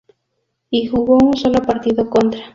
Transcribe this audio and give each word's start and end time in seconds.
Y 0.71 0.87
jugó 0.87 1.19
un 1.23 1.37
solo 1.37 1.61
partido 1.61 2.09
contra. 2.09 2.39